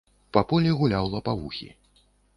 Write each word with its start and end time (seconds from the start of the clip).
Па 0.37 0.41
полі 0.53 0.71
гуляў 0.79 1.11
лапавухі. 1.13 1.69